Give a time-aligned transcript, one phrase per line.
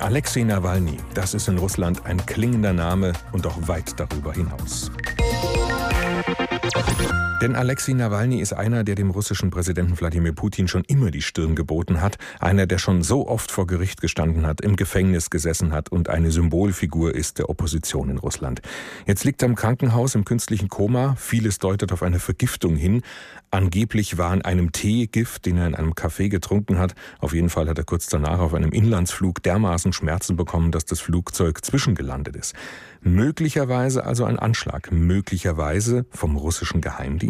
[0.00, 4.90] Alexei Nawalny, das ist in Russland ein klingender Name und auch weit darüber hinaus.
[7.40, 11.54] Denn Alexei Nawalny ist einer, der dem russischen Präsidenten Wladimir Putin schon immer die Stirn
[11.54, 15.88] geboten hat, einer, der schon so oft vor Gericht gestanden hat, im Gefängnis gesessen hat
[15.90, 18.60] und eine Symbolfigur ist der Opposition in Russland.
[19.06, 23.02] Jetzt liegt er im Krankenhaus im künstlichen Koma, vieles deutet auf eine Vergiftung hin.
[23.52, 26.96] Angeblich war in einem Teegift, den er in einem Café getrunken hat.
[27.20, 30.98] Auf jeden Fall hat er kurz danach auf einem Inlandsflug dermaßen Schmerzen bekommen, dass das
[30.98, 32.56] Flugzeug zwischengelandet ist.
[33.00, 37.27] Möglicherweise also ein Anschlag, möglicherweise vom russischen Geheimdienst.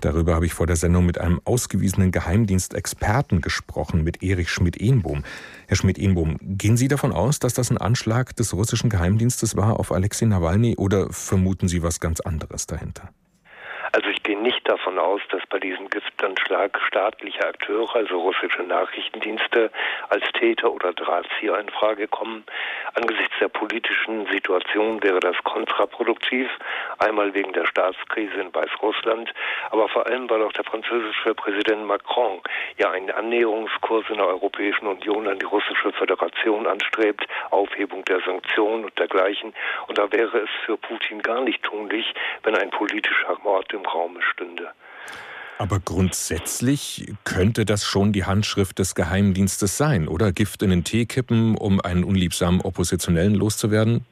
[0.00, 5.24] Darüber habe ich vor der Sendung mit einem ausgewiesenen Geheimdienstexperten gesprochen, mit Erich Schmidt-Ehnbohm.
[5.66, 9.92] Herr Schmidt-Ehnbohm, gehen Sie davon aus, dass das ein Anschlag des russischen Geheimdienstes war auf
[9.92, 13.08] Alexei Nawalny oder vermuten Sie was ganz anderes dahinter?
[13.92, 19.70] Also ich gehe nicht davon aus, dass bei diesem Giftanschlag staatliche Akteure, also russische Nachrichtendienste,
[20.08, 22.44] als Täter oder Drahtzieher in Frage kommen.
[22.94, 26.48] Angesichts der politischen Situation wäre das kontraproduktiv.
[26.98, 29.34] Einmal wegen der Staatskrise in Weißrussland,
[29.70, 32.40] aber vor allem, weil auch der französische Präsident Macron
[32.78, 38.84] ja einen Annäherungskurs in der Europäischen Union an die russische Föderation anstrebt, Aufhebung der Sanktionen
[38.84, 39.54] und dergleichen.
[39.88, 44.20] Und da wäre es für Putin gar nicht tunlich, wenn ein politischer Mord im Raum
[44.20, 44.72] stünde.
[45.58, 50.32] Aber grundsätzlich könnte das schon die Handschrift des Geheimdienstes sein, oder?
[50.32, 54.04] Gift in den Tee kippen, um einen unliebsamen Oppositionellen loszuwerden?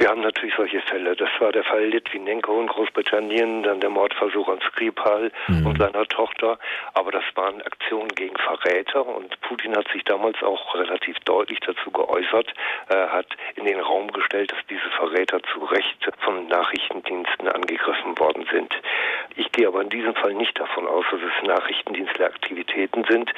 [0.00, 1.14] Wir haben natürlich solche Fälle.
[1.14, 5.66] Das war der Fall Litvinenko in Großbritannien, dann der Mordversuch an Skripal mhm.
[5.66, 6.58] und seiner Tochter.
[6.94, 11.90] Aber das waren Aktionen gegen Verräter und Putin hat sich damals auch relativ deutlich dazu
[11.90, 12.54] geäußert,
[12.88, 13.26] Er hat
[13.56, 18.74] in den Raum gestellt, dass diese Verräter zu Recht von Nachrichtendiensten angegriffen worden sind.
[19.36, 23.30] Ich gehe aber in diesem Fall nicht davon aus, dass es Nachrichtendienstleraktivitäten sind,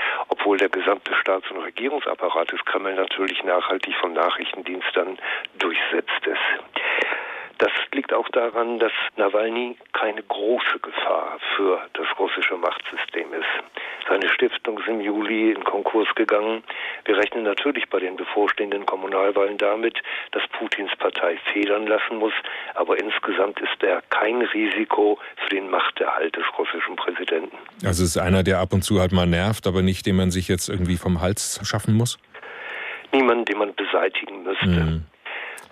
[0.43, 5.17] obwohl der gesamte Staats- und Regierungsapparat des Kreml natürlich nachhaltig von Nachrichtendiensten
[5.61, 6.82] durchsetzt ist.
[7.63, 13.47] Das liegt auch daran, dass Nawalny keine große Gefahr für das russische Machtsystem ist.
[14.09, 16.65] Seine Stiftung ist im Juli in Konkurs gegangen.
[17.05, 19.97] Wir rechnen natürlich bei den bevorstehenden Kommunalwahlen damit,
[20.33, 22.33] dass Putins Partei federn lassen muss,
[22.75, 27.57] aber insgesamt ist er kein Risiko für den Machterhalt des russischen Präsidenten.
[27.85, 30.33] Also es ist einer, der ab und zu halt mal nervt, aber nicht, den man
[30.33, 32.19] sich jetzt irgendwie vom Hals schaffen muss?
[33.13, 34.67] Niemand, den man beseitigen müsste.
[34.67, 35.07] Mhm.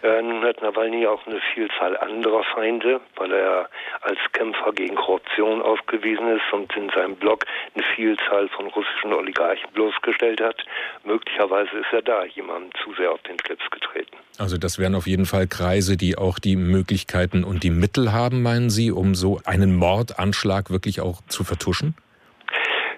[0.03, 3.69] Äh, nun hat Nawalny auch eine Vielzahl anderer Feinde, weil er
[4.01, 7.45] als Kämpfer gegen Korruption ausgewiesen ist und in seinem Blog
[7.75, 10.65] eine Vielzahl von russischen Oligarchen bloßgestellt hat.
[11.05, 14.17] Möglicherweise ist er da jemandem zu sehr auf den Schlips getreten.
[14.39, 18.43] Also das wären auf jeden Fall Kreise, die auch die Möglichkeiten und die Mittel haben,
[18.43, 21.95] meinen Sie, um so einen Mordanschlag wirklich auch zu vertuschen?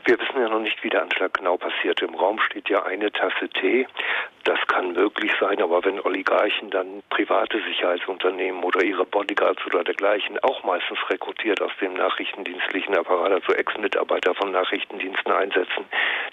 [0.04, 2.00] Wir wissen ja noch nicht, wie der Anschlag genau passiert.
[2.02, 3.86] Im Raum steht ja eine Tasse Tee.
[4.44, 10.36] Das kann möglich sein, aber wenn Oligarchen dann private Sicherheitsunternehmen oder ihre Bodyguards oder dergleichen
[10.40, 15.84] auch meistens rekrutiert aus dem nachrichtendienstlichen Apparat, also Ex-Mitarbeiter von Nachrichtendiensten einsetzen,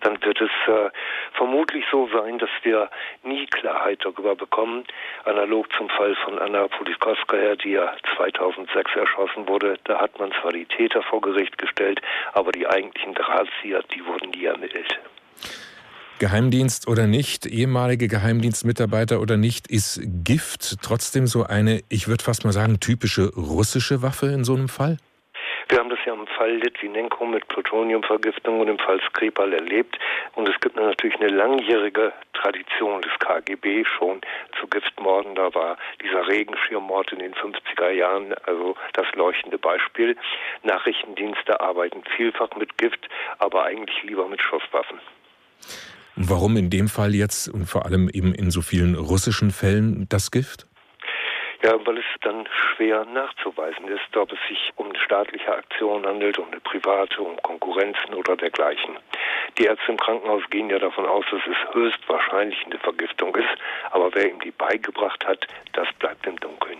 [0.01, 0.89] dann wird es äh,
[1.33, 2.89] vermutlich so sein, dass wir
[3.21, 4.85] nie Klarheit darüber bekommen.
[5.25, 10.51] Analog zum Fall von Anna Politkowskaja, die ja 2006 erschossen wurde, da hat man zwar
[10.51, 12.01] die Täter vor Gericht gestellt,
[12.33, 14.99] aber die eigentlichen Drahtzieher, die wurden nie ermittelt.
[16.19, 22.43] Geheimdienst oder nicht, ehemalige Geheimdienstmitarbeiter oder nicht, ist Gift trotzdem so eine, ich würde fast
[22.43, 24.97] mal sagen, typische russische Waffe in so einem Fall?
[25.69, 29.97] Wir haben das ja im Fall Litvinenko mit Plutoniumvergiftung und im Fall Skripal erlebt.
[30.33, 32.11] Und es gibt natürlich eine langjährige
[32.41, 34.21] Tradition des KGB schon
[34.59, 35.35] zu Giftmorden.
[35.35, 40.15] Da war dieser Regenschirmmord in den 50er Jahren also das leuchtende Beispiel.
[40.63, 43.07] Nachrichtendienste arbeiten vielfach mit Gift,
[43.39, 44.99] aber eigentlich lieber mit Schusswaffen.
[46.15, 50.31] Warum in dem Fall jetzt und vor allem eben in so vielen russischen Fällen das
[50.31, 50.65] Gift?
[51.61, 56.39] Ja, weil es dann schwer nachzuweisen ist, ob es sich um eine staatliche Aktion handelt,
[56.39, 58.97] um eine private, um Konkurrenzen oder dergleichen.
[59.59, 63.49] Die Ärzte im Krankenhaus gehen ja davon aus, dass es höchstwahrscheinlich eine Vergiftung ist,
[63.91, 66.79] aber wer ihm die beigebracht hat, das bleibt im Dunkeln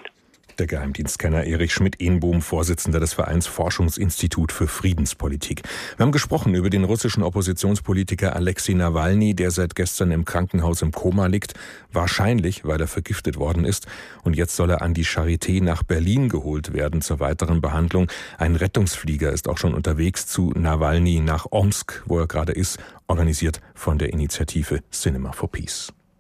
[0.60, 5.64] der Geheimdienstkenner Erich Schmidt-Ehnbohm, Vorsitzender des Vereins Forschungsinstitut für Friedenspolitik.
[5.98, 10.92] Wir haben gesprochen über den russischen Oppositionspolitiker Alexei Nawalny, der seit gestern im Krankenhaus im
[10.92, 11.54] Koma liegt,
[11.92, 13.88] wahrscheinlich, weil er vergiftet worden ist.
[14.24, 18.08] Und jetzt soll er an die Charité nach Berlin geholt werden zur weiteren Behandlung.
[18.38, 22.78] Ein Rettungsflieger ist auch schon unterwegs zu Nawalny nach Omsk, wo er gerade ist,
[23.08, 25.94] organisiert von der Initiative Cinema for Peace.